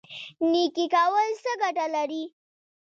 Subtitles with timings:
[0.51, 2.23] نیکي کول څه ګټه لري؟